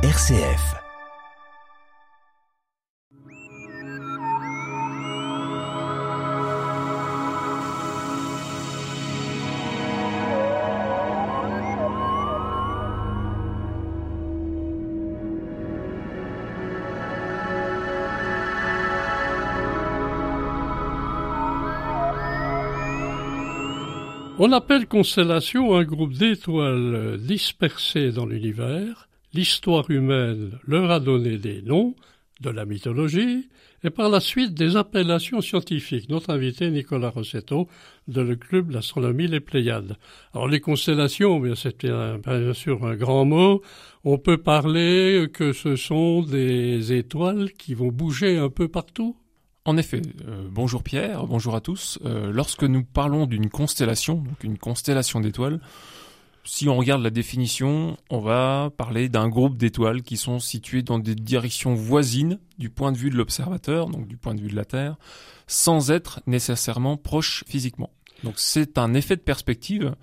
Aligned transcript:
RCF. 0.00 0.76
On 24.38 24.52
appelle 24.52 24.86
constellation 24.86 25.74
un 25.74 25.82
groupe 25.82 26.12
d'étoiles 26.12 27.16
dispersées 27.18 28.12
dans 28.12 28.26
l'univers. 28.26 29.07
L'histoire 29.34 29.90
humaine 29.90 30.58
leur 30.66 30.90
a 30.90 31.00
donné 31.00 31.38
des 31.38 31.62
noms 31.62 31.94
de 32.40 32.50
la 32.50 32.64
mythologie 32.64 33.48
et 33.84 33.90
par 33.90 34.08
la 34.08 34.20
suite 34.20 34.54
des 34.54 34.76
appellations 34.76 35.40
scientifiques. 35.40 36.08
Notre 36.08 36.30
invité 36.30 36.70
Nicolas 36.70 37.10
Rossetto 37.10 37.68
de 38.06 38.20
le 38.20 38.36
club 38.36 38.72
d'astronomie 38.72 39.26
Les 39.26 39.40
Pléiades. 39.40 39.96
Alors 40.34 40.48
les 40.48 40.60
constellations, 40.60 41.42
c'est 41.54 41.84
bien 41.84 42.54
sûr 42.54 42.84
un 42.84 42.96
grand 42.96 43.24
mot. 43.24 43.62
On 44.04 44.18
peut 44.18 44.38
parler 44.38 45.28
que 45.32 45.52
ce 45.52 45.76
sont 45.76 46.22
des 46.22 46.92
étoiles 46.92 47.52
qui 47.52 47.74
vont 47.74 47.88
bouger 47.88 48.38
un 48.38 48.48
peu 48.48 48.68
partout. 48.68 49.16
En 49.64 49.76
effet, 49.76 50.00
euh, 50.26 50.48
bonjour 50.50 50.82
Pierre, 50.82 51.26
bonjour 51.26 51.54
à 51.54 51.60
tous. 51.60 51.98
Euh, 52.04 52.32
lorsque 52.32 52.64
nous 52.64 52.84
parlons 52.84 53.26
d'une 53.26 53.50
constellation, 53.50 54.14
donc 54.14 54.42
une 54.42 54.56
constellation 54.56 55.20
d'étoiles, 55.20 55.60
si 56.48 56.66
on 56.66 56.76
regarde 56.76 57.02
la 57.02 57.10
définition, 57.10 57.98
on 58.08 58.20
va 58.20 58.70
parler 58.74 59.10
d'un 59.10 59.28
groupe 59.28 59.58
d'étoiles 59.58 60.02
qui 60.02 60.16
sont 60.16 60.38
situées 60.38 60.80
dans 60.80 60.98
des 60.98 61.14
directions 61.14 61.74
voisines 61.74 62.38
du 62.58 62.70
point 62.70 62.90
de 62.90 62.96
vue 62.96 63.10
de 63.10 63.16
l'observateur, 63.16 63.90
donc 63.90 64.08
du 64.08 64.16
point 64.16 64.34
de 64.34 64.40
vue 64.40 64.48
de 64.48 64.56
la 64.56 64.64
Terre, 64.64 64.96
sans 65.46 65.90
être 65.90 66.20
nécessairement 66.26 66.96
proches 66.96 67.44
physiquement. 67.46 67.90
Donc 68.24 68.34
c'est 68.38 68.78
un 68.78 68.94
effet 68.94 69.14
de 69.16 69.20
perspective, 69.20 69.94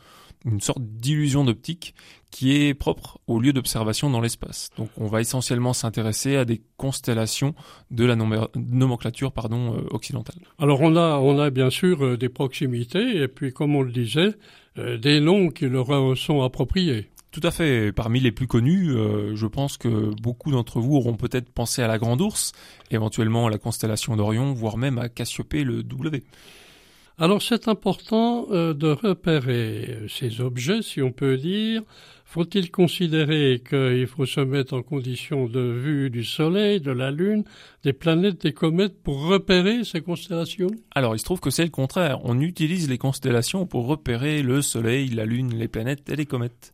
une 0.45 0.61
sorte 0.61 0.83
d'illusion 0.83 1.45
d'optique 1.45 1.95
qui 2.29 2.51
est 2.51 2.75
propre 2.75 3.19
au 3.25 3.39
lieu 3.39 3.51
d'observation 3.51 4.11
dans 4.11 4.21
l'espace. 4.21 4.69
Donc 4.77 4.89
on 4.97 5.07
va 5.07 5.21
essentiellement 5.21 5.73
s'intéresser 5.73 6.35
à 6.35 6.45
des 6.45 6.61
constellations 6.77 7.55
de 7.89 8.05
la 8.05 8.15
nomenclature 8.15 9.33
euh, 9.35 9.87
occidentale. 9.89 10.35
Alors 10.59 10.81
on 10.81 10.95
a, 11.39 11.49
bien 11.49 11.71
sûr 11.71 12.05
euh, 12.05 12.17
des 12.17 12.29
proximités 12.29 13.17
et 13.17 13.27
puis 13.27 13.51
comme 13.51 13.75
on 13.75 13.81
le 13.81 13.91
disait, 13.91 14.35
des 14.77 15.19
noms 15.19 15.49
qui 15.49 15.67
leur 15.67 16.17
sont 16.17 16.41
appropriés. 16.41 17.09
Tout 17.31 17.41
à 17.43 17.51
fait. 17.51 17.91
Parmi 17.91 18.19
les 18.19 18.31
plus 18.31 18.47
connus, 18.47 18.91
je 18.91 19.45
pense 19.45 19.77
que 19.77 20.13
beaucoup 20.21 20.51
d'entre 20.51 20.79
vous 20.79 20.95
auront 20.95 21.15
peut-être 21.15 21.49
pensé 21.49 21.81
à 21.81 21.87
la 21.87 21.97
Grande 21.97 22.21
Ourse, 22.21 22.53
éventuellement 22.91 23.47
à 23.47 23.49
la 23.49 23.57
constellation 23.57 24.15
d'Orion, 24.15 24.53
voire 24.53 24.77
même 24.77 24.97
à 24.97 25.09
Cassiopée 25.09 25.63
le 25.63 25.83
W. 25.83 26.23
Alors 27.17 27.41
c'est 27.41 27.67
important 27.67 28.47
de 28.49 28.87
repérer 28.87 29.99
ces 30.09 30.41
objets, 30.41 30.81
si 30.81 31.01
on 31.01 31.11
peut 31.11 31.37
dire, 31.37 31.81
faut-il 32.25 32.69
considérer 32.69 33.61
qu'il 33.67 34.07
faut 34.07 34.25
se 34.25 34.41
mettre 34.41 34.73
en 34.73 34.81
condition 34.81 35.47
de 35.47 35.61
vue 35.61 36.09
du 36.09 36.25
Soleil, 36.25 36.81
de 36.81 36.91
la 36.91 37.11
Lune, 37.11 37.45
des 37.83 37.93
planètes, 37.93 38.41
des 38.41 38.51
comètes 38.51 39.01
pour 39.01 39.25
repérer 39.25 39.85
ces 39.85 40.01
constellations? 40.01 40.71
Alors 40.93 41.15
il 41.15 41.19
se 41.19 41.23
trouve 41.23 41.39
que 41.39 41.51
c'est 41.51 41.63
le 41.63 41.69
contraire. 41.69 42.19
On 42.23 42.41
utilise 42.41 42.89
les 42.89 42.97
constellations 42.97 43.65
pour 43.65 43.85
repérer 43.85 44.41
le 44.41 44.61
Soleil, 44.61 45.07
la 45.09 45.25
Lune, 45.25 45.55
les 45.55 45.69
planètes 45.69 46.09
et 46.09 46.17
les 46.17 46.25
comètes. 46.25 46.71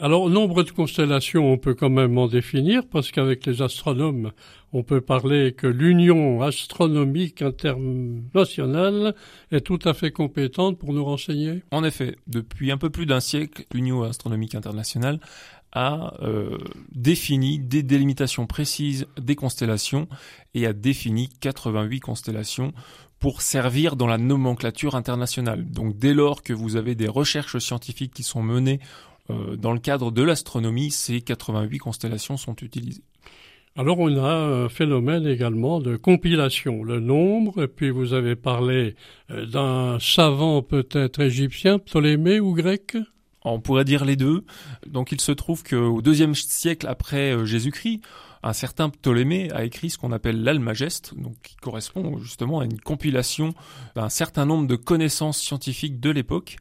Alors, 0.00 0.30
nombre 0.30 0.62
de 0.62 0.70
constellations, 0.70 1.52
on 1.52 1.58
peut 1.58 1.74
quand 1.74 1.90
même 1.90 2.16
en 2.16 2.26
définir, 2.26 2.86
parce 2.86 3.10
qu'avec 3.10 3.44
les 3.44 3.60
astronomes, 3.60 4.32
on 4.72 4.82
peut 4.82 5.02
parler 5.02 5.52
que 5.52 5.66
l'Union 5.66 6.40
astronomique 6.40 7.42
internationale 7.42 9.14
est 9.50 9.60
tout 9.60 9.78
à 9.84 9.92
fait 9.92 10.10
compétente 10.10 10.78
pour 10.78 10.94
nous 10.94 11.04
renseigner. 11.04 11.62
En 11.70 11.84
effet, 11.84 12.16
depuis 12.26 12.72
un 12.72 12.78
peu 12.78 12.88
plus 12.88 13.04
d'un 13.04 13.20
siècle, 13.20 13.64
l'Union 13.74 14.02
astronomique 14.02 14.54
internationale 14.54 15.20
a 15.72 16.14
euh, 16.22 16.58
défini 16.94 17.58
des 17.58 17.82
délimitations 17.82 18.46
précises 18.46 19.06
des 19.20 19.36
constellations 19.36 20.08
et 20.54 20.66
a 20.66 20.72
défini 20.72 21.28
88 21.40 22.00
constellations 22.00 22.72
pour 23.18 23.40
servir 23.40 23.96
dans 23.96 24.08
la 24.08 24.18
nomenclature 24.18 24.96
internationale. 24.96 25.64
Donc 25.64 25.96
dès 25.96 26.12
lors 26.12 26.42
que 26.42 26.52
vous 26.52 26.76
avez 26.76 26.94
des 26.94 27.08
recherches 27.08 27.58
scientifiques 27.58 28.12
qui 28.12 28.22
sont 28.22 28.42
menées 28.42 28.80
dans 29.56 29.72
le 29.72 29.78
cadre 29.78 30.10
de 30.10 30.22
l'astronomie, 30.22 30.90
ces 30.90 31.20
88 31.20 31.78
constellations 31.78 32.36
sont 32.36 32.56
utilisées. 32.62 33.04
Alors 33.74 33.98
on 33.98 34.14
a 34.22 34.30
un 34.30 34.68
phénomène 34.68 35.26
également 35.26 35.80
de 35.80 35.96
compilation, 35.96 36.84
le 36.84 37.00
nombre, 37.00 37.62
et 37.62 37.68
puis 37.68 37.88
vous 37.88 38.12
avez 38.12 38.36
parlé 38.36 38.96
euh, 39.30 39.46
d'un 39.46 39.98
savant 39.98 40.60
peut-être 40.60 41.20
égyptien, 41.20 41.78
Ptolémée 41.78 42.38
ou 42.38 42.52
grec? 42.52 42.98
On 43.44 43.60
pourrait 43.60 43.86
dire 43.86 44.04
les 44.04 44.14
deux. 44.14 44.44
Donc 44.86 45.10
il 45.10 45.22
se 45.22 45.32
trouve 45.32 45.64
qu'au 45.64 46.02
deuxième 46.02 46.34
siècle 46.34 46.86
après 46.86 47.32
euh, 47.32 47.46
Jésus-Christ, 47.46 48.02
un 48.42 48.52
certain 48.52 48.90
Ptolémée 48.90 49.50
a 49.52 49.64
écrit 49.64 49.88
ce 49.88 49.96
qu'on 49.96 50.12
appelle 50.12 50.42
l'Almageste, 50.42 51.14
donc 51.16 51.36
qui 51.42 51.56
correspond 51.56 52.18
justement 52.18 52.60
à 52.60 52.66
une 52.66 52.78
compilation 52.78 53.54
d'un 53.94 54.10
certain 54.10 54.44
nombre 54.44 54.66
de 54.66 54.76
connaissances 54.76 55.38
scientifiques 55.38 55.98
de 55.98 56.10
l'époque. 56.10 56.58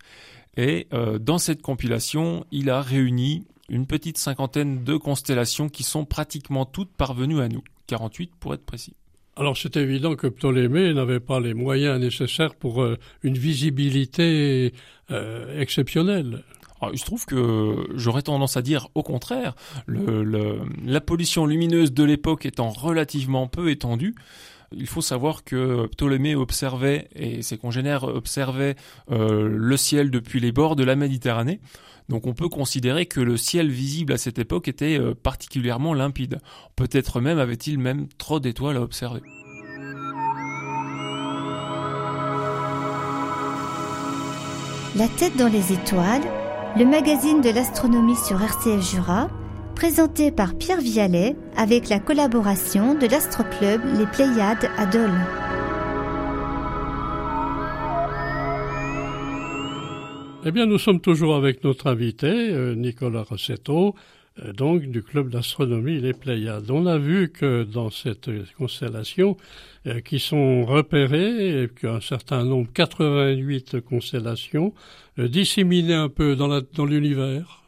Et 0.58 0.88
euh, 0.94 1.18
dans 1.18 1.38
cette 1.38 1.62
compilation, 1.62 2.46
il 2.52 2.70
a 2.70 2.82
réuni 2.82 3.46
une 3.70 3.88
petite 3.88 4.18
cinquantaine 4.18 4.84
de 4.84 4.98
constellations 4.98 5.70
qui 5.70 5.84
sont 5.84 6.06
pratiquement 6.06 6.66
toutes 6.66 6.92
parvenues 6.92 7.42
à 7.42 7.48
nous, 7.48 7.64
48 7.88 8.32
pour 8.40 8.54
être 8.54 8.66
précis. 8.66 8.94
Alors 9.38 9.58
c'est 9.58 9.78
évident 9.78 10.16
que 10.16 10.28
Ptolémée 10.28 10.94
n'avait 10.94 11.22
pas 11.22 11.40
les 11.40 11.54
moyens 11.54 12.00
nécessaires 12.00 12.54
pour 12.54 12.84
euh, 12.84 12.98
une 13.24 13.38
visibilité 13.38 14.74
euh, 15.10 15.60
exceptionnelle. 15.60 16.44
il 16.92 17.00
se 17.00 17.06
trouve 17.06 17.26
que 17.26 17.88
j'aurais 17.96 18.24
tendance 18.24 18.58
à 18.58 18.62
dire 18.62 18.90
au 18.94 19.04
contraire, 19.04 19.56
la 19.88 21.00
pollution 21.00 21.46
lumineuse 21.46 21.94
de 21.94 22.04
l'époque 22.04 22.46
étant 22.46 22.70
relativement 22.70 23.48
peu 23.48 23.70
étendue, 23.70 24.16
il 24.72 24.88
faut 24.88 25.02
savoir 25.02 25.44
que 25.44 25.88
Ptolémée 25.88 26.36
observait 26.36 27.08
et 27.16 27.42
ses 27.42 27.58
congénères 27.58 28.04
observaient 28.04 28.76
euh, 29.12 29.48
le 29.50 29.78
ciel 29.78 30.12
depuis 30.12 30.40
les 30.40 30.52
bords 30.52 30.76
de 30.76 30.84
la 30.84 30.96
Méditerranée. 30.96 31.60
Donc 32.10 32.28
on 32.28 32.34
peut 32.34 32.50
considérer 32.50 33.06
que 33.06 33.20
le 33.20 33.38
ciel 33.38 33.70
visible 33.70 34.14
à 34.14 34.18
cette 34.18 34.40
époque 34.40 34.68
était 34.68 35.00
euh, 35.00 35.14
particulièrement 35.14 35.94
limpide. 35.94 36.40
Peut-être 36.76 37.22
même 37.22 37.40
avait-il 37.40 37.80
même 37.80 38.08
trop 38.18 38.40
d'étoiles 38.40 38.78
à 38.78 38.82
observer. 38.82 39.22
La 44.96 45.08
tête 45.08 45.38
dans 45.38 45.48
les 45.48 45.72
étoiles, 45.72 46.24
le 46.78 46.86
magazine 46.86 47.42
de 47.42 47.50
l'astronomie 47.50 48.18
sur 48.18 48.42
RCF 48.42 48.92
Jura, 48.92 49.30
présenté 49.72 50.32
par 50.32 50.56
Pierre 50.56 50.82
Vialet 50.82 51.36
avec 51.56 51.90
la 51.90 52.00
collaboration 52.00 52.94
de 52.94 53.08
l'Astroclub 53.08 53.82
Les 53.98 54.06
Pléiades 54.06 54.70
à 54.78 54.86
Dole. 54.86 55.10
Eh 60.44 60.52
bien, 60.52 60.66
nous 60.66 60.80
sommes 60.80 61.02
toujours 61.02 61.36
avec 61.36 61.64
notre 61.64 61.88
invité, 61.88 62.28
euh, 62.28 62.74
Nicolas 62.74 63.24
Rossetto, 63.24 63.96
euh, 64.44 64.54
donc 64.54 64.84
du 64.84 65.04
club 65.04 65.30
d'astronomie 65.30 66.00
Les 66.00 66.14
Pléiades. 66.14 66.72
On 66.72 66.88
a 66.88 66.98
vu 66.98 67.30
que 67.30 67.64
dans 67.64 67.90
cette 67.90 68.30
constellation, 68.58 69.38
euh, 69.88 70.02
qui 70.02 70.20
sont 70.20 70.66
repérées, 70.66 71.70
qu'un 71.80 72.02
certain 72.02 72.44
nombre, 72.44 72.70
88 72.74 73.82
constellations, 73.82 74.74
disséminées 75.18 75.94
un 75.94 76.10
peu 76.10 76.36
dans 76.36 76.86
l'univers 76.86 77.61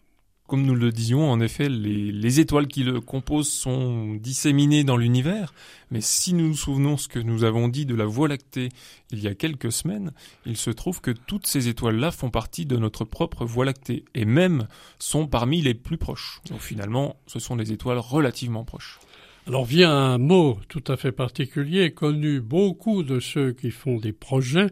comme 0.53 0.67
nous 0.67 0.75
le 0.75 0.91
disions, 0.91 1.31
en 1.31 1.39
effet, 1.39 1.67
les, 1.67 2.39
étoiles 2.39 2.67
qui 2.67 2.83
le 2.83 3.01
composent 3.01 3.51
sont 3.51 4.13
disséminées 4.13 4.83
dans 4.83 4.97
l'univers, 4.97 5.51
mais 5.89 5.99
si 5.99 6.35
nous 6.35 6.49
nous 6.49 6.55
souvenons 6.55 6.95
ce 6.95 7.07
que 7.07 7.17
nous 7.17 7.43
avons 7.43 7.69
dit 7.69 7.87
de 7.87 7.95
la 7.95 8.05
Voie 8.05 8.27
lactée 8.27 8.69
il 9.09 9.19
y 9.19 9.27
a 9.27 9.33
quelques 9.33 9.71
semaines, 9.71 10.11
il 10.45 10.55
se 10.55 10.69
trouve 10.69 11.01
que 11.01 11.09
toutes 11.09 11.47
ces 11.47 11.69
étoiles-là 11.69 12.11
font 12.11 12.29
partie 12.29 12.67
de 12.67 12.77
notre 12.77 13.03
propre 13.03 13.45
Voie 13.45 13.65
lactée, 13.65 14.05
et 14.13 14.25
même 14.25 14.67
sont 14.99 15.25
parmi 15.25 15.63
les 15.63 15.73
plus 15.73 15.97
proches. 15.97 16.39
Donc 16.51 16.61
finalement, 16.61 17.15
ce 17.25 17.39
sont 17.39 17.55
des 17.55 17.71
étoiles 17.71 17.97
relativement 17.97 18.63
proches. 18.63 18.99
Alors 19.47 19.65
vient 19.65 19.89
un 19.91 20.19
mot 20.19 20.59
tout 20.69 20.83
à 20.87 20.97
fait 20.97 21.11
particulier, 21.11 21.95
connu 21.95 22.41
beaucoup 22.41 23.01
de 23.01 23.19
ceux 23.19 23.53
qui 23.53 23.71
font 23.71 23.97
des 23.97 24.13
projets. 24.13 24.67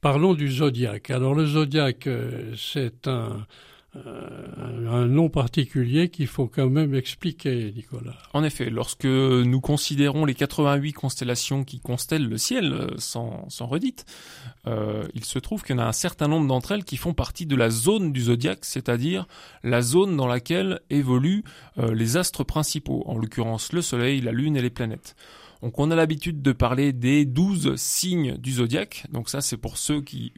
Parlons 0.00 0.32
du 0.32 0.50
zodiaque. 0.50 1.10
Alors 1.10 1.34
le 1.34 1.44
zodiaque, 1.44 2.06
euh, 2.06 2.54
c'est 2.56 3.06
un, 3.06 3.46
un 4.04 5.06
nom 5.06 5.28
particulier 5.28 6.08
qu'il 6.08 6.26
faut 6.26 6.46
quand 6.46 6.68
même 6.68 6.94
expliquer, 6.94 7.72
Nicolas. 7.74 8.16
En 8.32 8.44
effet, 8.44 8.70
lorsque 8.70 9.04
nous 9.04 9.60
considérons 9.60 10.24
les 10.24 10.34
88 10.34 10.92
constellations 10.92 11.64
qui 11.64 11.80
constellent 11.80 12.28
le 12.28 12.38
ciel, 12.38 12.72
euh, 12.72 12.88
sans, 12.98 13.48
sans 13.48 13.66
redite, 13.66 14.04
euh, 14.66 15.04
il 15.14 15.24
se 15.24 15.38
trouve 15.38 15.62
qu'il 15.62 15.76
y 15.76 15.78
en 15.78 15.82
a 15.82 15.86
un 15.86 15.92
certain 15.92 16.28
nombre 16.28 16.46
d'entre 16.46 16.72
elles 16.72 16.84
qui 16.84 16.96
font 16.96 17.14
partie 17.14 17.46
de 17.46 17.56
la 17.56 17.70
zone 17.70 18.12
du 18.12 18.22
zodiaque, 18.22 18.64
c'est-à-dire 18.64 19.26
la 19.62 19.82
zone 19.82 20.16
dans 20.16 20.26
laquelle 20.26 20.80
évoluent 20.90 21.44
les 21.76 22.16
astres 22.16 22.44
principaux, 22.44 23.02
en 23.06 23.18
l'occurrence 23.18 23.72
le 23.72 23.82
Soleil, 23.82 24.20
la 24.20 24.32
Lune 24.32 24.56
et 24.56 24.62
les 24.62 24.70
planètes. 24.70 25.14
Donc 25.62 25.78
on 25.78 25.90
a 25.90 25.96
l'habitude 25.96 26.42
de 26.42 26.52
parler 26.52 26.92
des 26.92 27.24
12 27.24 27.76
signes 27.76 28.36
du 28.36 28.52
zodiaque, 28.52 29.06
donc 29.10 29.28
ça 29.28 29.40
c'est 29.40 29.56
pour 29.56 29.78
ceux 29.78 30.00
qui 30.00 30.32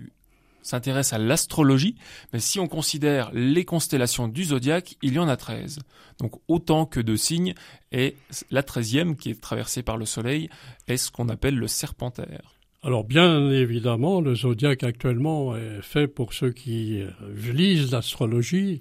s'intéresse 0.62 1.12
à 1.12 1.18
l'astrologie, 1.18 1.96
mais 2.32 2.40
si 2.40 2.60
on 2.60 2.68
considère 2.68 3.30
les 3.32 3.64
constellations 3.64 4.28
du 4.28 4.44
zodiaque, 4.44 4.96
il 5.02 5.14
y 5.14 5.18
en 5.18 5.28
a 5.28 5.36
13. 5.36 5.78
Donc 6.20 6.40
autant 6.48 6.86
que 6.86 7.00
de 7.00 7.16
signes, 7.16 7.54
et 7.92 8.16
la 8.50 8.62
treizième, 8.62 9.16
qui 9.16 9.30
est 9.30 9.40
traversée 9.40 9.82
par 9.82 9.96
le 9.96 10.04
Soleil, 10.04 10.48
est 10.86 10.96
ce 10.96 11.10
qu'on 11.10 11.28
appelle 11.28 11.56
le 11.56 11.68
serpentaire. 11.68 12.58
Alors 12.82 13.04
bien 13.04 13.50
évidemment, 13.50 14.20
le 14.20 14.34
zodiaque 14.34 14.84
actuellement 14.84 15.56
est 15.56 15.82
fait 15.82 16.06
pour 16.06 16.32
ceux 16.32 16.52
qui 16.52 17.00
euh, 17.00 17.10
lisent 17.52 17.90
l'astrologie 17.90 18.80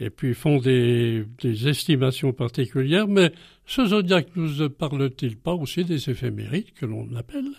et 0.00 0.10
puis 0.10 0.34
font 0.34 0.58
des, 0.58 1.24
estimations 1.66 2.32
particulières, 2.32 3.06
mais 3.06 3.32
ce 3.66 3.86
zodiaque 3.86 4.34
ne 4.34 4.66
parle-t-il 4.68 5.36
pas 5.36 5.52
aussi 5.52 5.84
des 5.84 6.10
éphémérides 6.10 6.72
que 6.72 6.86
l'on 6.86 7.14
appelle? 7.16 7.50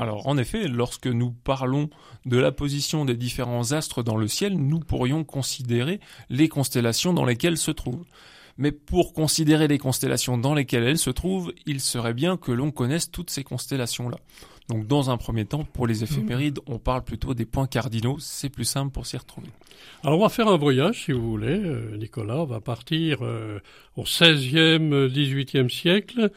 Alors 0.00 0.26
en 0.26 0.38
effet, 0.38 0.66
lorsque 0.66 1.06
nous 1.06 1.30
parlons 1.30 1.90
de 2.24 2.38
la 2.38 2.52
position 2.52 3.04
des 3.04 3.16
différents 3.16 3.72
astres 3.72 4.02
dans 4.02 4.16
le 4.16 4.28
ciel, 4.28 4.56
nous 4.56 4.80
pourrions 4.80 5.24
considérer 5.24 6.00
les 6.30 6.48
constellations 6.48 7.12
dans 7.12 7.26
lesquelles 7.26 7.58
se 7.58 7.70
trouvent. 7.70 8.06
Mais 8.56 8.72
pour 8.72 9.12
considérer 9.12 9.68
les 9.68 9.78
constellations 9.78 10.38
dans 10.38 10.54
lesquelles 10.54 10.84
elles 10.84 10.98
se 10.98 11.10
trouvent, 11.10 11.52
il 11.66 11.80
serait 11.80 12.14
bien 12.14 12.38
que 12.38 12.50
l'on 12.50 12.70
connaisse 12.70 13.10
toutes 13.10 13.30
ces 13.30 13.44
constellations-là. 13.44 14.16
Donc 14.70 14.86
dans 14.86 15.10
un 15.10 15.18
premier 15.18 15.44
temps, 15.44 15.64
pour 15.64 15.86
les 15.86 16.02
éphémérides, 16.02 16.60
on 16.66 16.78
parle 16.78 17.02
plutôt 17.02 17.34
des 17.34 17.44
points 17.44 17.66
cardinaux, 17.66 18.16
c'est 18.20 18.48
plus 18.48 18.64
simple 18.64 18.92
pour 18.92 19.04
s'y 19.04 19.16
retrouver. 19.16 19.48
Alors 20.02 20.18
on 20.18 20.22
va 20.22 20.28
faire 20.28 20.48
un 20.48 20.56
voyage, 20.56 21.04
si 21.06 21.12
vous 21.12 21.28
voulez, 21.28 21.58
euh, 21.58 21.96
Nicolas, 21.96 22.38
on 22.38 22.44
va 22.44 22.60
partir 22.60 23.18
euh, 23.22 23.58
au 23.96 24.04
16e, 24.04 25.08
18e 25.08 25.68
siècle, 25.68 26.30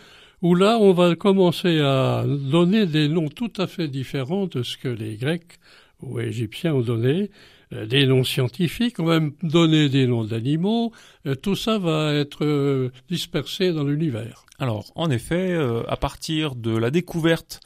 où 0.43 0.55
là, 0.55 0.77
on 0.77 0.91
va 0.91 1.15
commencer 1.15 1.79
à 1.79 2.25
donner 2.27 2.85
des 2.85 3.07
noms 3.07 3.29
tout 3.29 3.53
à 3.57 3.65
fait 3.65 3.87
différents 3.87 4.45
de 4.45 4.61
ce 4.61 4.77
que 4.77 4.89
les 4.89 5.15
Grecs 5.15 5.57
ou 6.01 6.19
Égyptiens 6.19 6.75
ont 6.75 6.81
donné, 6.81 7.31
euh, 7.71 7.85
des 7.85 8.05
noms 8.05 8.25
scientifiques, 8.25 8.99
on 8.99 9.05
va 9.05 9.21
même 9.21 9.31
donner 9.41 9.87
des 9.87 10.05
noms 10.05 10.25
d'animaux, 10.25 10.91
euh, 11.25 11.35
tout 11.35 11.55
ça 11.55 11.77
va 11.77 12.13
être 12.13 12.43
euh, 12.43 12.91
dispersé 13.09 13.71
dans 13.71 13.85
l'univers. 13.85 14.45
Alors, 14.59 14.91
en 14.95 15.09
effet, 15.09 15.57
à 15.87 15.97
partir 15.97 16.55
de 16.55 16.75
la 16.77 16.91
découverte 16.91 17.61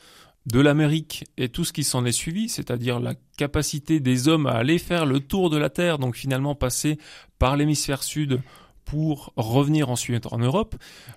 de 0.45 0.59
l'Amérique 0.59 1.25
et 1.37 1.49
tout 1.49 1.65
ce 1.65 1.73
qui 1.73 1.83
s'en 1.83 2.05
est 2.05 2.11
suivi, 2.11 2.47
c'est-à-dire 2.47 2.99
la 2.99 3.15
capacité 3.37 3.99
des 3.99 4.27
hommes 4.27 4.45
à 4.45 4.51
aller 4.51 4.77
faire 4.77 5.05
le 5.05 5.19
tour 5.19 5.49
de 5.49 5.57
la 5.57 5.69
Terre, 5.69 5.97
donc 5.97 6.15
finalement 6.15 6.55
passer 6.55 6.97
par 7.39 7.57
l'hémisphère 7.57 8.03
sud 8.03 8.39
pour 8.87 9.33
revenir 9.35 9.89
ensuite 9.89 10.27
en 10.31 10.37
Europe, 10.39 10.75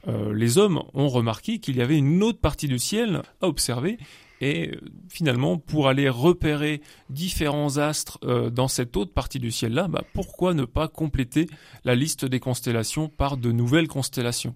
euh, 0.08 0.34
les 0.34 0.58
hommes 0.58 0.82
ont 0.92 1.08
remarqué 1.08 1.58
qu'il 1.60 1.76
y 1.76 1.82
avait 1.82 1.96
une 1.96 2.22
autre 2.22 2.40
partie 2.40 2.68
du 2.68 2.78
ciel 2.78 3.22
à 3.40 3.46
observer 3.46 3.96
et 4.40 4.70
euh, 4.70 4.80
finalement, 5.08 5.58
pour 5.58 5.88
aller 5.88 6.08
repérer 6.08 6.80
différents 7.10 7.76
astres 7.78 8.18
euh, 8.24 8.50
dans 8.50 8.68
cette 8.68 8.96
autre 8.96 9.12
partie 9.12 9.38
du 9.38 9.50
ciel-là, 9.50 9.86
bah, 9.88 10.02
pourquoi 10.14 10.54
ne 10.54 10.64
pas 10.64 10.88
compléter 10.88 11.46
la 11.84 11.94
liste 11.94 12.24
des 12.24 12.40
constellations 12.40 13.08
par 13.08 13.36
de 13.36 13.52
nouvelles 13.52 13.88
constellations? 13.88 14.54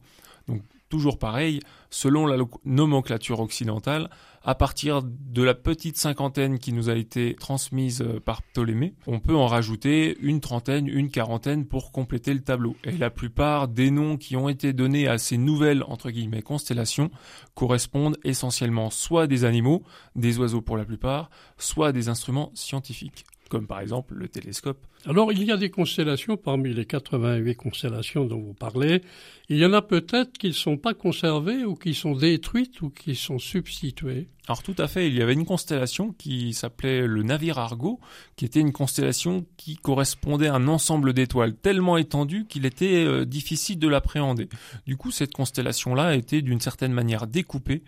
Toujours 0.89 1.19
pareil, 1.19 1.61
selon 1.91 2.27
la 2.27 2.37
nomenclature 2.65 3.41
occidentale, 3.41 4.11
à 4.43 4.55
partir 4.55 5.03
de 5.03 5.43
la 5.43 5.55
petite 5.55 5.97
cinquantaine 5.97 6.59
qui 6.59 6.73
nous 6.73 6.91
a 6.91 6.95
été 6.95 7.35
transmise 7.35 8.03
euh, 8.03 8.21
par 8.21 8.43
Ptolémée, 8.43 8.95
on 9.07 9.19
peut 9.19 9.35
en 9.35 9.47
rajouter 9.47 10.19
une 10.21 10.41
trentaine, 10.41 10.87
une 10.87 11.11
quarantaine 11.11 11.65
pour 11.65 11.93
compléter 11.93 12.35
le 12.35 12.43
tableau. 12.43 12.77
Et 12.85 12.93
la 12.93 13.11
plupart 13.11 13.69
des 13.69 13.91
noms 13.91 14.17
qui 14.19 14.37
ont 14.37 14.49
été 14.49 14.73
donnés 14.73 15.09
à 15.09 15.17
ces 15.17 15.39
nouvelles, 15.39 15.83
entre 15.89 16.11
guillemets, 16.11 16.43
constellations 16.43 17.11
correspondent 17.55 18.19
essentiellement 18.23 18.91
soit 18.91 19.23
à 19.23 19.27
des 19.27 19.45
animaux, 19.45 19.83
des 20.15 20.39
oiseaux 20.39 20.63
pour 20.63 20.77
la 20.77 20.85
plupart, 20.85 21.31
soit 21.57 21.89
à 21.89 21.93
des 21.93 22.09
instruments 22.09 22.51
scientifiques 22.55 23.25
comme 23.49 23.67
par 23.67 23.81
exemple 23.81 24.15
le 24.15 24.29
télescope. 24.29 24.87
Alors 25.07 25.33
il 25.33 25.43
y 25.45 25.53
a 25.53 25.57
des 25.57 25.71
constellations 25.71 26.37
parmi 26.37 26.73
les 26.73 26.87
88 26.87 27.55
constellations 27.57 28.25
dont 28.25 28.41
vous 28.41 28.55
parlez. 28.55 29.03
Il 29.49 29.59
y 29.59 29.67
en 29.67 29.73
a 29.73 29.83
peut-être 29.83 30.39
qui 30.39 30.49
ne 30.49 30.53
sont 30.53 30.79
pas 30.79 30.95
conservées 30.95 31.65
ou 31.65 31.75
qui 31.75 31.95
sont 31.95 32.15
détruites 32.15 32.81
ou 32.81 32.91
qui 32.91 33.15
sont 33.15 33.39
substituées. 33.39 34.29
Alors 34.47 34.63
tout 34.63 34.75
à 34.79 34.89
fait, 34.89 35.09
il 35.09 35.15
y 35.15 35.23
avait 35.23 35.33
une 35.33 35.47
constellation 35.47 36.13
qui 36.13 36.53
s'appelait 36.53 37.07
le 37.07 37.23
navire 37.23 37.59
Argo, 37.59 38.01
qui 38.37 38.45
était 38.45 38.61
une 38.61 38.73
constellation 38.73 39.47
qui 39.57 39.77
correspondait 39.77 40.49
à 40.49 40.55
un 40.55 40.69
ensemble 40.69 41.13
d'étoiles 41.13 41.55
tellement 41.55 41.97
étendu 41.97 42.47
qu'il 42.47 42.67
était 42.67 43.05
euh, 43.05 43.25
difficile 43.25 43.79
de 43.79 43.89
l'appréhender. 43.89 44.49
Du 44.87 44.97
coup, 44.97 45.11
cette 45.11 45.33
constellation-là 45.33 46.15
été 46.15 46.43
d'une 46.43 46.61
certaine 46.61 46.93
manière 46.93 47.27
découpée 47.27 47.83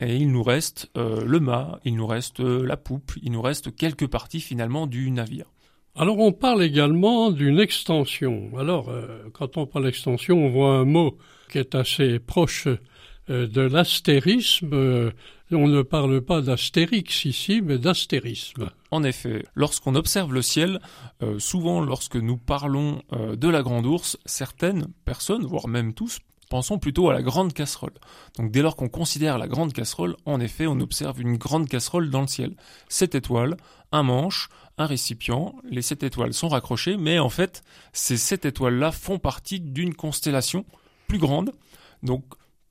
et 0.00 0.16
il 0.16 0.30
nous 0.30 0.42
reste 0.42 0.90
euh, 0.96 1.24
le 1.24 1.40
mât, 1.40 1.80
il 1.84 1.96
nous 1.96 2.06
reste 2.06 2.40
euh, 2.40 2.66
la 2.66 2.76
poupe, 2.76 3.12
il 3.22 3.32
nous 3.32 3.42
reste 3.42 3.74
quelques 3.74 4.06
parties 4.06 4.40
finalement 4.40 4.86
du 4.86 5.10
navire. 5.10 5.46
Alors 5.94 6.18
on 6.18 6.32
parle 6.32 6.62
également 6.62 7.30
d'une 7.30 7.58
extension. 7.58 8.50
Alors 8.58 8.90
euh, 8.90 9.24
quand 9.32 9.56
on 9.56 9.66
parle 9.66 9.86
d'extension, 9.86 10.44
on 10.44 10.50
voit 10.50 10.74
un 10.74 10.84
mot 10.84 11.16
qui 11.50 11.58
est 11.58 11.74
assez 11.74 12.18
proche 12.18 12.68
de 13.28 13.60
l'astérisme. 13.60 15.12
on 15.50 15.68
ne 15.68 15.82
parle 15.82 16.20
pas 16.20 16.42
d'astérix 16.42 17.24
ici, 17.24 17.60
mais 17.60 17.76
d'astérisme. 17.76 18.70
En 18.92 19.02
effet, 19.02 19.44
lorsqu'on 19.56 19.96
observe 19.96 20.32
le 20.32 20.42
ciel, 20.42 20.80
souvent 21.38 21.80
lorsque 21.80 22.14
nous 22.14 22.36
parlons 22.36 23.02
de 23.12 23.48
la 23.48 23.62
grande 23.62 23.84
ours, 23.84 24.16
certaines 24.26 24.86
personnes, 25.04 25.44
voire 25.44 25.66
même 25.66 25.92
tous, 25.92 26.20
Pensons 26.48 26.78
plutôt 26.78 27.10
à 27.10 27.12
la 27.12 27.22
grande 27.22 27.52
casserole. 27.52 27.94
Donc 28.38 28.52
dès 28.52 28.62
lors 28.62 28.76
qu'on 28.76 28.88
considère 28.88 29.38
la 29.38 29.48
grande 29.48 29.72
casserole, 29.72 30.16
en 30.26 30.40
effet, 30.40 30.66
on 30.66 30.80
observe 30.80 31.20
une 31.20 31.36
grande 31.36 31.68
casserole 31.68 32.10
dans 32.10 32.20
le 32.20 32.26
ciel. 32.26 32.56
Sept 32.88 33.14
étoiles, 33.14 33.56
un 33.92 34.02
manche, 34.02 34.48
un 34.78 34.86
récipient, 34.86 35.54
les 35.68 35.82
sept 35.82 36.02
étoiles 36.02 36.34
sont 36.34 36.48
raccrochées, 36.48 36.96
mais 36.96 37.18
en 37.18 37.30
fait, 37.30 37.62
ces 37.92 38.16
sept 38.16 38.44
étoiles-là 38.44 38.92
font 38.92 39.18
partie 39.18 39.60
d'une 39.60 39.94
constellation 39.94 40.64
plus 41.08 41.18
grande. 41.18 41.52
Donc 42.02 42.24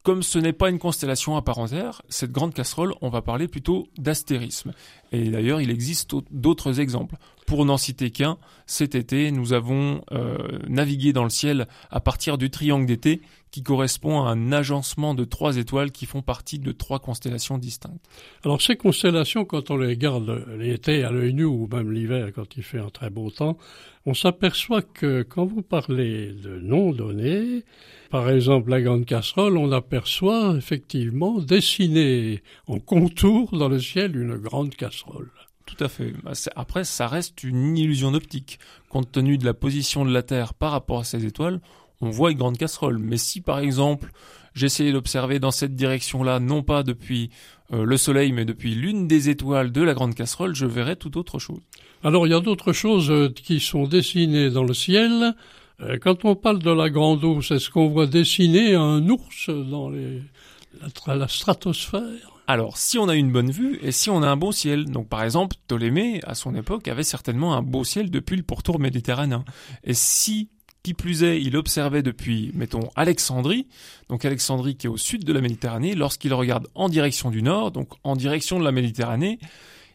comme 0.05 0.21
ce 0.21 0.37
n'est 0.37 0.53
pas 0.53 0.69
une 0.69 0.77
constellation 0.77 1.35
à 1.35 1.41
part 1.41 1.57
entière, 1.57 2.03
cette 2.09 2.31
grande 2.31 2.53
casserole, 2.53 2.93
on 3.01 3.09
va 3.09 3.23
parler 3.23 3.47
plutôt 3.47 3.87
d'astérisme. 3.97 4.71
Et 5.11 5.31
d'ailleurs, 5.31 5.61
il 5.61 5.71
existe 5.71 6.15
d'autres 6.29 6.79
exemples. 6.79 7.15
Pour 7.45 7.63
n'en 7.65 7.77
citer 7.77 8.09
qu'un, 8.09 8.37
cet 8.65 8.95
été, 8.95 9.29
nous 9.29 9.53
avons 9.53 10.01
euh, 10.11 10.59
navigué 10.67 11.13
dans 11.13 11.23
le 11.23 11.29
ciel 11.29 11.67
à 11.91 11.99
partir 11.99 12.39
du 12.39 12.49
triangle 12.49 12.87
d'été, 12.87 13.21
qui 13.51 13.63
correspond 13.63 14.23
à 14.23 14.31
un 14.31 14.51
agencement 14.51 15.13
de 15.13 15.23
trois 15.23 15.55
étoiles 15.57 15.91
qui 15.91 16.07
font 16.07 16.21
partie 16.21 16.59
de 16.59 16.71
trois 16.71 16.99
constellations 16.99 17.57
distinctes. 17.57 18.03
Alors 18.43 18.61
ces 18.61 18.75
constellations, 18.75 19.45
quand 19.45 19.71
on 19.71 19.77
les 19.77 19.87
regarde 19.87 20.45
l'été 20.57 21.03
à 21.03 21.11
l'œil 21.11 21.33
nu 21.33 21.45
ou 21.45 21.65
même 21.71 21.91
l'hiver 21.91 22.31
quand 22.35 22.57
il 22.57 22.63
fait 22.63 22.79
un 22.79 22.89
très 22.89 23.09
beau 23.09 23.29
temps, 23.29 23.57
on 24.05 24.13
s'aperçoit 24.13 24.81
que 24.81 25.21
quand 25.21 25.45
vous 25.45 25.61
parlez 25.61 26.33
de 26.33 26.59
noms 26.59 26.91
donnés, 26.91 27.63
par 28.09 28.29
exemple 28.29 28.71
la 28.71 28.81
grande 28.81 29.05
casserole, 29.05 29.55
on 29.55 29.71
aperçoit 29.71 30.55
effectivement 30.57 31.39
dessiner 31.39 32.41
en 32.67 32.79
contour 32.79 33.57
dans 33.57 33.69
le 33.69 33.79
ciel 33.79 34.17
une 34.17 34.35
grande 34.35 34.75
casserole. 34.75 35.31
Tout 35.65 35.83
à 35.83 35.87
fait. 35.87 36.13
Bah, 36.23 36.33
après, 36.55 36.83
ça 36.83 37.07
reste 37.07 37.43
une 37.43 37.77
illusion 37.77 38.11
d'optique. 38.11 38.59
Compte 38.89 39.11
tenu 39.11 39.37
de 39.37 39.45
la 39.45 39.53
position 39.53 40.05
de 40.05 40.11
la 40.11 40.23
Terre 40.23 40.53
par 40.53 40.71
rapport 40.71 40.99
à 40.99 41.03
ces 41.03 41.25
étoiles, 41.25 41.59
on 42.01 42.09
voit 42.09 42.31
une 42.31 42.37
grande 42.37 42.57
casserole. 42.57 42.99
Mais 42.99 43.17
si 43.17 43.41
par 43.41 43.59
exemple 43.59 44.11
j'essayais 44.53 44.91
d'observer 44.91 45.39
dans 45.39 45.51
cette 45.51 45.75
direction-là, 45.75 46.39
non 46.39 46.63
pas 46.63 46.83
depuis 46.83 47.29
euh, 47.73 47.83
le 47.83 47.97
Soleil, 47.97 48.31
mais 48.31 48.45
depuis 48.45 48.75
l'une 48.75 49.07
des 49.07 49.29
étoiles 49.29 49.71
de 49.71 49.81
la 49.81 49.93
grande 49.93 50.15
casserole, 50.15 50.55
je 50.55 50.65
verrais 50.65 50.95
tout 50.95 51.17
autre 51.17 51.39
chose. 51.39 51.59
Alors 52.03 52.27
il 52.27 52.31
y 52.31 52.33
a 52.35 52.39
d'autres 52.39 52.73
choses 52.73 53.09
euh, 53.09 53.29
qui 53.29 53.59
sont 53.59 53.87
dessinées 53.87 54.49
dans 54.49 54.63
le 54.63 54.73
ciel. 54.73 55.35
Euh, 55.81 55.97
quand 55.99 56.25
on 56.25 56.35
parle 56.35 56.59
de 56.59 56.71
la 56.71 56.89
grande 56.89 57.23
ours, 57.23 57.51
est-ce 57.51 57.69
qu'on 57.69 57.89
voit 57.89 58.07
dessiner 58.07 58.75
un 58.75 59.07
ours 59.09 59.49
dans 59.49 59.89
la 59.89 61.27
stratosphère? 61.27 62.34
Alors, 62.47 62.77
si 62.77 62.99
on 62.99 63.09
a 63.09 63.15
une 63.15 63.31
bonne 63.31 63.49
vue 63.49 63.79
et 63.81 63.91
si 63.91 64.09
on 64.09 64.21
a 64.21 64.27
un 64.27 64.37
beau 64.37 64.51
ciel, 64.51 64.85
donc 64.85 65.09
par 65.09 65.23
exemple, 65.23 65.55
Ptolémée, 65.67 66.21
à 66.25 66.35
son 66.35 66.53
époque, 66.55 66.87
avait 66.87 67.03
certainement 67.03 67.55
un 67.55 67.63
beau 67.63 67.83
ciel 67.83 68.11
depuis 68.11 68.35
le 68.35 68.43
pourtour 68.43 68.79
méditerranéen. 68.79 69.43
Et 69.83 69.95
si 69.95 70.49
qui 70.83 70.93
plus 70.93 71.23
est, 71.23 71.41
il 71.41 71.57
observait 71.57 72.03
depuis, 72.03 72.51
mettons, 72.53 72.91
Alexandrie, 72.95 73.67
donc 74.07 74.23
Alexandrie 74.23 74.77
qui 74.77 74.85
est 74.85 74.89
au 74.89 74.97
sud 74.97 75.23
de 75.23 75.33
la 75.33 75.41
Méditerranée, 75.41 75.95
lorsqu'il 75.95 76.31
regarde 76.31 76.67
en 76.75 76.89
direction 76.89 77.31
du 77.31 77.41
nord, 77.41 77.71
donc 77.71 77.93
en 78.03 78.15
direction 78.15 78.59
de 78.59 78.63
la 78.63 78.71
Méditerranée, 78.71 79.39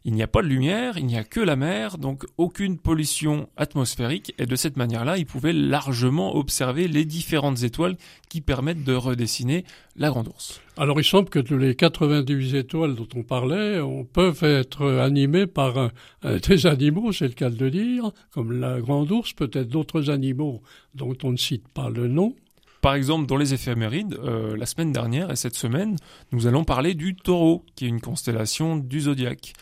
Il 0.07 0.14
n'y 0.14 0.23
a 0.23 0.26
pas 0.26 0.40
de 0.40 0.47
lumière, 0.47 0.97
il 0.97 1.04
n'y 1.04 1.19
a 1.19 1.25
que 1.25 1.40
la 1.40 1.57
mer, 1.57 1.99
donc 1.99 2.25
aucune 2.38 2.78
pollution 2.78 3.50
atmosphérique, 3.59 4.35
et 4.38 4.47
de 4.47 4.57
cette 4.57 4.78
manière-là, 4.78 5.19
ils 5.19 5.26
pouvaient 5.26 5.52
largement 5.52 6.37
observer 6.37 6.88
les 6.88 7.04
différentes 7.04 7.62
étoiles 7.62 7.97
qui 8.30 8.40
permettent 8.40 8.83
de 8.83 8.95
redessiner 8.95 9.64
la 9.97 10.09
Grande 10.09 10.28
Ourse. 10.28 10.62
Alors 10.78 10.99
il 10.99 11.04
semble 11.04 11.28
que 11.28 11.38
les 11.54 11.75
98 11.75 12.54
étoiles 12.54 12.95
dont 12.95 13.09
on 13.14 13.23
parlait 13.23 13.80
on, 13.80 14.04
peuvent 14.04 14.42
être 14.42 14.87
animées 14.87 15.47
par 15.47 15.90
des 16.49 16.66
animaux, 16.66 17.12
c'est 17.12 17.28
le 17.28 17.35
cas 17.35 17.50
de 17.50 17.62
le 17.62 17.71
dire, 17.71 18.11
comme 18.30 18.59
la 18.59 18.80
Grande 18.80 19.11
Ourse, 19.12 19.35
peut-être 19.35 19.69
d'autres 19.69 20.09
animaux 20.09 20.62
dont 20.95 21.16
on 21.23 21.33
ne 21.33 21.37
cite 21.37 21.69
pas 21.69 21.90
le 21.90 22.09
nom. 22.09 22.35
Par 22.80 22.95
exemple, 22.95 23.26
dans 23.26 23.37
les 23.37 23.52
éphémérides, 23.52 24.14
euh, 24.25 24.57
la 24.57 24.64
semaine 24.64 24.92
dernière 24.92 25.30
et 25.30 25.37
cette 25.37 25.54
semaine, 25.54 25.97
nous 26.33 26.47
allons 26.47 26.64
parler 26.64 26.95
du 26.95 27.14
taureau, 27.14 27.64
qui 27.75 27.85
est 27.85 27.88
une 27.88 28.00
constellation 28.00 28.76
du 28.76 29.02
zodiaque. 29.02 29.52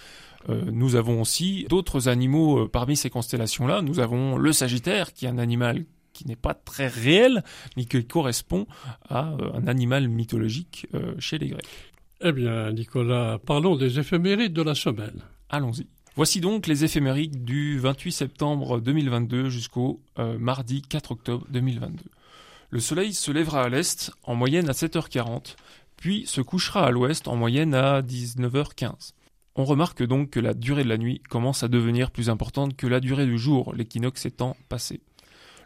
Euh, 0.49 0.62
nous 0.73 0.97
avons 0.97 1.21
aussi 1.21 1.66
d'autres 1.68 2.09
animaux 2.09 2.61
euh, 2.61 2.68
parmi 2.68 2.97
ces 2.97 3.11
constellations-là. 3.11 3.83
Nous 3.83 4.00
avons 4.00 4.37
le 4.37 4.52
Sagittaire, 4.52 5.12
qui 5.12 5.26
est 5.26 5.28
un 5.28 5.38
animal 5.38 5.85
qui 6.12 6.26
n'est 6.26 6.37
pas 6.37 6.54
très 6.54 6.88
réel, 6.88 7.45
mais 7.76 7.85
qui 7.85 8.04
correspond 8.04 8.66
à 9.09 9.33
euh, 9.33 9.52
un 9.54 9.66
animal 9.66 10.09
mythologique 10.09 10.87
chez 11.18 11.38
les 11.38 11.49
Grecs. 11.49 11.66
Eh 12.21 12.33
bien, 12.33 12.73
Nicolas, 12.73 13.38
parlons 13.45 13.76
des 13.76 14.00
éphémérides 14.00 14.52
de 14.52 14.62
la 14.62 14.75
semaine. 14.75 15.23
Allons-y. 15.49 15.87
Voici 16.16 16.40
donc 16.40 16.66
les 16.66 16.83
éphémérides 16.83 17.45
du 17.45 17.78
28 17.78 18.11
septembre 18.11 18.80
2022 18.80 19.50
jusqu'au 19.50 20.00
mardi 20.16 20.83
4 20.83 21.12
octobre 21.12 21.47
2022. 21.50 22.02
Le 22.71 22.80
soleil 22.80 23.12
se 23.12 23.30
lèvera 23.30 23.62
à 23.62 23.68
l'est, 23.68 24.11
en 24.25 24.35
moyenne 24.35 24.68
à 24.68 24.73
7h40, 24.73 25.54
puis 25.97 26.26
se 26.26 26.40
couchera 26.40 26.87
à 26.87 26.90
l'ouest, 26.90 27.28
en 27.28 27.37
moyenne 27.37 27.73
à 27.73 28.02
19h15. 28.02 29.12
On 29.61 29.65
remarque 29.65 30.05
donc 30.05 30.31
que 30.31 30.38
la 30.38 30.55
durée 30.55 30.85
de 30.85 30.88
la 30.88 30.99
nuit 30.99 31.21
commence 31.29 31.65
à 31.65 31.69
devenir 31.69 32.12
plus 32.12 32.31
importante 32.31 32.77
que 32.77 32.87
la 32.87 33.00
durée 33.00 33.27
du 33.27 33.37
jour, 33.37 33.75
l'équinoxe 33.75 34.25
étant 34.25 34.57
passé. 34.69 35.00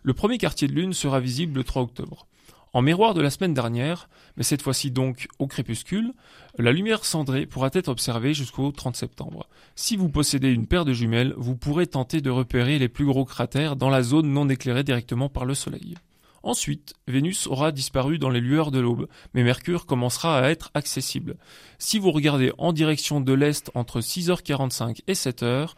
Le 0.03 0.15
premier 0.15 0.39
quartier 0.39 0.67
de 0.67 0.73
lune 0.73 0.95
sera 0.95 1.21
visible 1.21 1.59
le 1.59 1.63
3 1.63 1.83
octobre. 1.83 2.27
En 2.73 2.81
miroir 2.81 3.13
de 3.13 3.21
la 3.21 3.29
semaine 3.29 3.53
dernière, 3.53 4.09
mais 4.39 4.45
cette 4.45 4.63
fois-ci 4.63 4.91
donc 4.91 5.29
au 5.39 5.47
crépuscule, 5.47 6.15
la 6.57 6.73
lumière 6.73 7.05
cendrée 7.05 7.45
pourra 7.45 7.69
être 7.75 7.89
observée 7.89 8.33
jusqu'au 8.33 8.73
30 8.73 8.97
septembre. 8.97 9.47
Si 9.77 9.99
vous 9.99 10.09
possédez 10.09 10.51
une 10.51 10.67
paire 10.67 10.87
de 10.87 10.95
jumelles, 10.95 11.35
vous 11.37 11.55
pourrez 11.55 11.87
tenter 11.87 12.23
de 12.23 12.31
repérer 12.31 12.79
les 12.79 12.89
plus 12.89 13.05
gros 13.05 13.27
cratères 13.27 13.77
dans 13.77 13.91
la 13.91 14.03
zone 14.03 14.33
non 14.33 14.49
éclairée 14.49 14.85
directement 14.85 15.29
par 15.29 15.45
le 15.45 15.53
soleil. 15.53 15.97
Ensuite, 16.43 16.95
Vénus 17.07 17.47
aura 17.47 17.71
disparu 17.71 18.19
dans 18.19 18.31
les 18.31 18.41
lueurs 18.41 18.71
de 18.71 18.81
l'aube, 18.81 19.07
mais 19.33 19.45
Mercure 19.45 19.87
commencera 19.87 20.41
à 20.41 20.51
être 20.51 20.71
accessible. 20.75 21.37
Si 21.79 21.99
vous 21.99 22.11
regardez 22.11 22.53
en 22.59 22.73
direction 22.73 23.21
de 23.21 23.33
l'est 23.33 23.71
entre 23.75 24.01
6h45 24.01 25.01
et 25.07 25.13
7h, 25.13 25.71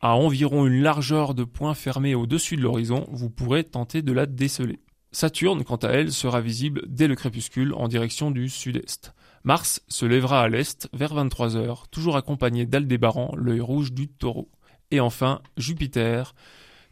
à 0.00 0.16
environ 0.16 0.66
une 0.66 0.82
largeur 0.82 1.34
de 1.34 1.44
point 1.44 1.74
fermé 1.74 2.14
au-dessus 2.14 2.56
de 2.56 2.62
l'horizon, 2.62 3.06
vous 3.10 3.30
pourrez 3.30 3.64
tenter 3.64 4.02
de 4.02 4.12
la 4.12 4.26
déceler. 4.26 4.80
Saturne, 5.12 5.64
quant 5.64 5.76
à 5.76 5.88
elle, 5.88 6.12
sera 6.12 6.40
visible 6.40 6.82
dès 6.88 7.08
le 7.08 7.16
crépuscule 7.16 7.74
en 7.74 7.88
direction 7.88 8.30
du 8.30 8.48
sud-est. 8.48 9.14
Mars 9.42 9.82
se 9.88 10.06
lèvera 10.06 10.42
à 10.42 10.48
l'est 10.48 10.88
vers 10.92 11.14
23h, 11.14 11.84
toujours 11.90 12.16
accompagné 12.16 12.66
d'Aldébaran, 12.66 13.32
l'œil 13.36 13.60
rouge 13.60 13.92
du 13.92 14.08
taureau. 14.08 14.50
Et 14.90 15.00
enfin, 15.00 15.40
Jupiter 15.56 16.34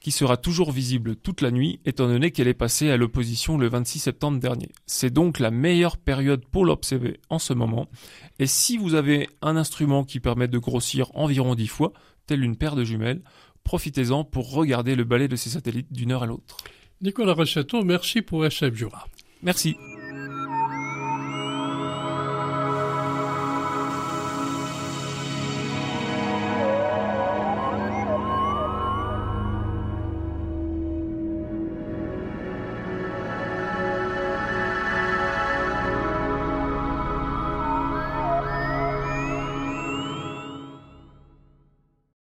qui 0.01 0.11
sera 0.11 0.37
toujours 0.37 0.73
visible 0.73 1.17
toute 1.17 1.41
la 1.41 1.51
nuit 1.51 1.81
étant 1.85 2.07
donné 2.07 2.31
qu'elle 2.31 2.49
est 2.49 2.55
passée 2.55 2.91
à 2.91 2.97
l'opposition 2.97 3.59
le 3.59 3.69
26 3.69 3.99
septembre 3.99 4.39
dernier. 4.39 4.69
C'est 4.87 5.13
donc 5.13 5.39
la 5.39 5.51
meilleure 5.51 5.97
période 5.97 6.45
pour 6.47 6.65
l'observer 6.65 7.21
en 7.31 7.39
ce 7.39 7.53
moment, 7.53 7.89
et 8.39 8.47
si 8.47 8.77
vous 8.77 8.95
avez 8.95 9.29
un 9.43 9.57
instrument 9.57 10.05
qui 10.05 10.21
permet 10.21 10.49
de 10.49 10.59
grossir 10.59 11.11
environ 11.15 11.55
10 11.55 11.67
fois, 11.69 11.93
telle 12.27 12.45
une 12.45 12.57
paire 12.57 12.77
de 12.77 12.85
jumelles, 12.85 13.23
profitez-en 13.65 14.25
pour 14.25 14.53
regarder 14.53 14.95
le 14.95 15.05
balai 15.05 15.29
de 15.29 15.37
ces 15.37 15.51
satellites 15.51 15.93
d'une 15.93 16.13
heure 16.13 16.23
à 16.23 16.27
l'autre. 16.27 16.57
Nicolas 17.01 17.35
Recetto, 17.35 17.85
merci 17.85 18.23
pour 18.23 18.45
SF 18.45 18.75
Jura. 18.75 19.07
Merci. 19.43 19.77